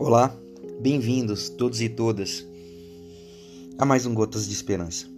Olá, 0.00 0.32
bem-vindos 0.80 1.48
todos 1.48 1.80
e 1.80 1.88
todas 1.88 2.46
a 3.76 3.84
mais 3.84 4.06
um 4.06 4.14
Gotas 4.14 4.46
de 4.46 4.52
Esperança. 4.54 5.08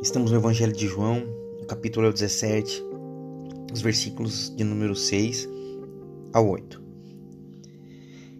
Estamos 0.00 0.30
no 0.30 0.36
Evangelho 0.36 0.72
de 0.72 0.86
João, 0.86 1.24
capítulo 1.66 2.12
17, 2.12 2.84
os 3.72 3.80
versículos 3.80 4.54
de 4.54 4.62
número 4.62 4.94
6 4.94 5.48
ao 6.32 6.48
8. 6.48 6.80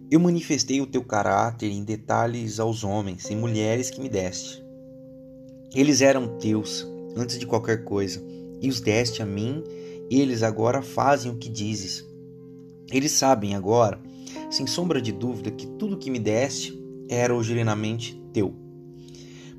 Eu 0.09 0.21
manifestei 0.21 0.79
o 0.79 0.87
teu 0.87 1.03
caráter 1.03 1.69
em 1.69 1.83
detalhes 1.83 2.57
aos 2.57 2.85
homens 2.85 3.29
e 3.29 3.35
mulheres 3.35 3.89
que 3.89 3.99
me 3.99 4.07
deste. 4.07 4.63
Eles 5.75 5.99
eram 5.99 6.37
teus 6.37 6.87
antes 7.17 7.37
de 7.37 7.45
qualquer 7.45 7.83
coisa, 7.83 8.23
e 8.61 8.69
os 8.69 8.79
deste 8.79 9.21
a 9.21 9.25
mim, 9.25 9.65
eles 10.09 10.43
agora 10.43 10.81
fazem 10.81 11.29
o 11.29 11.35
que 11.35 11.49
dizes. 11.49 12.07
Eles 12.89 13.11
sabem 13.11 13.53
agora 13.53 13.99
sem 14.49 14.65
sombra 14.65 15.01
de 15.01 15.11
dúvida 15.11 15.51
que 15.51 15.67
tudo 15.67 15.97
que 15.97 16.09
me 16.09 16.19
deste 16.19 16.77
era 17.07 17.35
originalmente 17.35 18.19
teu, 18.33 18.53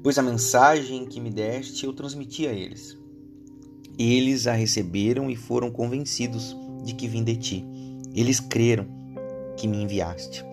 pois 0.03 0.19
a 0.19 0.23
mensagem 0.23 1.07
que 1.07 1.21
me 1.21 1.31
deste 1.31 1.85
eu 1.85 1.93
transmiti 1.93 2.47
a 2.47 2.53
eles. 2.53 2.99
Eles 3.99 4.47
a 4.47 4.53
receberam 4.53 5.31
e 5.31 5.37
foram 5.37 5.71
convencidos 5.71 6.57
de 6.85 6.95
que 6.95 7.07
vim 7.07 7.23
de 7.23 7.37
ti. 7.37 7.65
Eles 8.15 8.41
creram 8.41 8.87
que 9.57 9.69
me 9.69 9.83
enviaste. 9.83 10.45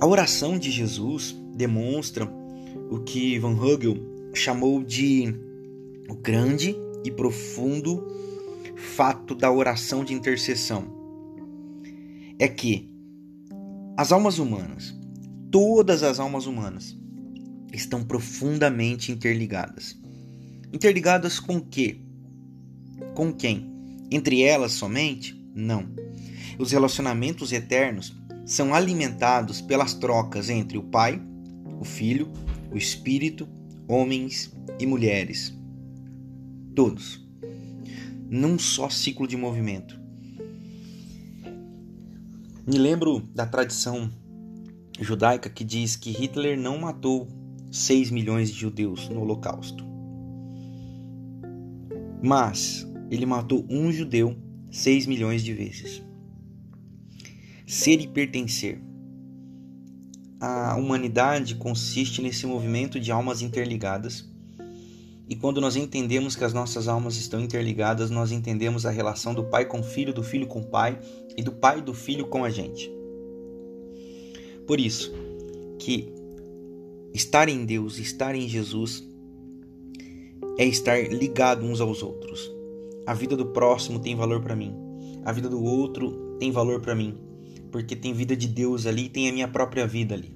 A 0.00 0.06
oração 0.06 0.58
de 0.58 0.70
Jesus 0.70 1.36
demonstra 1.54 2.28
o 2.90 2.98
que 3.00 3.38
Van 3.38 3.54
Hugel 3.54 3.96
chamou 4.34 4.82
de 4.82 5.32
o 6.08 6.14
grande 6.14 6.76
e 7.04 7.10
profundo 7.10 8.06
fato 8.74 9.34
da 9.34 9.52
oração 9.52 10.04
de 10.04 10.14
intercessão 10.14 10.99
é 12.40 12.48
que 12.48 12.90
as 13.98 14.10
almas 14.12 14.38
humanas, 14.38 14.96
todas 15.50 16.02
as 16.02 16.18
almas 16.18 16.46
humanas, 16.46 16.96
estão 17.70 18.02
profundamente 18.02 19.12
interligadas. 19.12 19.94
Interligadas 20.72 21.38
com 21.38 21.60
quê? 21.60 22.00
Com 23.14 23.30
quem? 23.30 23.70
Entre 24.10 24.42
elas 24.42 24.72
somente? 24.72 25.38
Não. 25.54 25.86
Os 26.58 26.72
relacionamentos 26.72 27.52
eternos 27.52 28.16
são 28.46 28.74
alimentados 28.74 29.60
pelas 29.60 29.92
trocas 29.92 30.48
entre 30.48 30.78
o 30.78 30.82
Pai, 30.82 31.20
o 31.78 31.84
Filho, 31.84 32.32
o 32.72 32.76
Espírito, 32.78 33.46
homens 33.86 34.50
e 34.78 34.86
mulheres. 34.86 35.54
Todos. 36.74 37.22
Num 38.30 38.58
só 38.58 38.88
ciclo 38.88 39.28
de 39.28 39.36
movimento. 39.36 39.99
Me 42.70 42.78
lembro 42.78 43.18
da 43.34 43.44
tradição 43.44 44.08
judaica 45.00 45.50
que 45.50 45.64
diz 45.64 45.96
que 45.96 46.12
Hitler 46.12 46.56
não 46.56 46.78
matou 46.78 47.26
6 47.68 48.12
milhões 48.12 48.48
de 48.48 48.60
judeus 48.60 49.08
no 49.08 49.22
Holocausto. 49.22 49.84
Mas 52.22 52.86
ele 53.10 53.26
matou 53.26 53.66
um 53.68 53.90
judeu 53.90 54.36
6 54.70 55.06
milhões 55.06 55.42
de 55.42 55.52
vezes. 55.52 56.00
Ser 57.66 58.00
e 58.00 58.06
pertencer. 58.06 58.80
A 60.38 60.76
humanidade 60.76 61.56
consiste 61.56 62.22
nesse 62.22 62.46
movimento 62.46 63.00
de 63.00 63.10
almas 63.10 63.42
interligadas 63.42 64.32
e 65.30 65.36
quando 65.36 65.60
nós 65.60 65.76
entendemos 65.76 66.34
que 66.34 66.42
as 66.42 66.52
nossas 66.52 66.88
almas 66.88 67.14
estão 67.14 67.38
interligadas, 67.40 68.10
nós 68.10 68.32
entendemos 68.32 68.84
a 68.84 68.90
relação 68.90 69.32
do 69.32 69.44
pai 69.44 69.64
com 69.64 69.78
o 69.78 69.82
filho, 69.84 70.12
do 70.12 70.24
filho 70.24 70.48
com 70.48 70.58
o 70.58 70.66
pai 70.66 70.98
e 71.36 71.42
do 71.42 71.52
pai 71.52 71.80
do 71.80 71.94
filho 71.94 72.26
com 72.26 72.44
a 72.44 72.50
gente. 72.50 72.90
Por 74.66 74.80
isso 74.80 75.12
que 75.78 76.12
estar 77.14 77.48
em 77.48 77.64
Deus, 77.64 78.00
estar 78.00 78.34
em 78.34 78.48
Jesus 78.48 79.06
é 80.58 80.64
estar 80.66 81.00
ligado 81.00 81.64
uns 81.64 81.80
aos 81.80 82.02
outros. 82.02 82.50
A 83.06 83.14
vida 83.14 83.36
do 83.36 83.46
próximo 83.46 84.00
tem 84.00 84.16
valor 84.16 84.40
para 84.40 84.56
mim. 84.56 84.74
A 85.24 85.30
vida 85.30 85.48
do 85.48 85.62
outro 85.62 86.36
tem 86.40 86.50
valor 86.50 86.80
para 86.80 86.96
mim, 86.96 87.16
porque 87.70 87.94
tem 87.94 88.12
vida 88.12 88.36
de 88.36 88.48
Deus 88.48 88.84
ali 88.84 89.04
e 89.04 89.08
tem 89.08 89.28
a 89.28 89.32
minha 89.32 89.46
própria 89.46 89.86
vida 89.86 90.12
ali. 90.12 90.34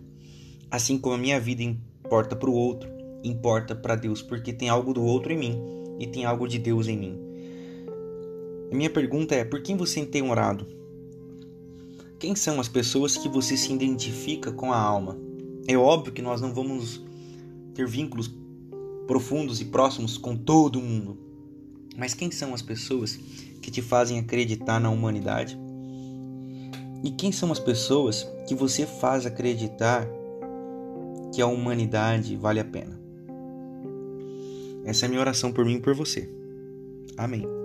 Assim 0.70 0.96
como 0.96 1.16
a 1.16 1.18
minha 1.18 1.40
vida 1.40 1.64
importa 1.64 2.36
para 2.36 2.48
o 2.48 2.54
outro, 2.54 2.93
importa 3.24 3.74
para 3.74 3.96
Deus, 3.96 4.22
porque 4.22 4.52
tem 4.52 4.68
algo 4.68 4.92
do 4.92 5.02
outro 5.02 5.32
em 5.32 5.38
mim 5.38 5.60
e 5.98 6.06
tem 6.06 6.24
algo 6.24 6.46
de 6.46 6.58
Deus 6.58 6.86
em 6.86 6.96
mim. 6.96 7.18
A 8.70 8.74
minha 8.76 8.90
pergunta 8.90 9.34
é: 9.34 9.44
por 9.44 9.62
quem 9.62 9.76
você 9.76 10.04
tem 10.04 10.22
orado? 10.22 10.66
Quem 12.18 12.36
são 12.36 12.60
as 12.60 12.68
pessoas 12.68 13.16
que 13.16 13.28
você 13.28 13.56
se 13.56 13.72
identifica 13.72 14.52
com 14.52 14.72
a 14.72 14.78
alma? 14.78 15.18
É 15.66 15.76
óbvio 15.76 16.12
que 16.12 16.22
nós 16.22 16.40
não 16.40 16.52
vamos 16.52 17.02
ter 17.74 17.86
vínculos 17.86 18.30
profundos 19.06 19.60
e 19.60 19.64
próximos 19.66 20.16
com 20.16 20.36
todo 20.36 20.80
mundo, 20.80 21.18
mas 21.96 22.14
quem 22.14 22.30
são 22.30 22.54
as 22.54 22.62
pessoas 22.62 23.18
que 23.60 23.70
te 23.70 23.82
fazem 23.82 24.18
acreditar 24.18 24.80
na 24.80 24.90
humanidade? 24.90 25.58
E 27.02 27.10
quem 27.10 27.30
são 27.30 27.52
as 27.52 27.58
pessoas 27.58 28.26
que 28.48 28.54
você 28.54 28.86
faz 28.86 29.26
acreditar 29.26 30.08
que 31.34 31.42
a 31.42 31.46
humanidade 31.46 32.36
vale 32.36 32.60
a 32.60 32.64
pena? 32.64 33.03
Essa 34.84 35.04
é 35.04 35.06
a 35.06 35.08
minha 35.08 35.20
oração 35.20 35.52
por 35.52 35.64
mim 35.64 35.74
e 35.74 35.80
por 35.80 35.94
você. 35.94 36.28
Amém. 37.16 37.63